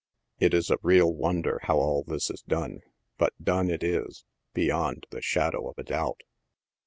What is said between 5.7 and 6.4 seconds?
a doubt.